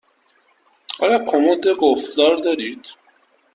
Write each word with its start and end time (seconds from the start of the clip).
آیا 0.99 1.19
کمد 1.29 1.63
قفل 1.81 2.09
دار 2.17 2.35
دارید؟ 2.35 2.87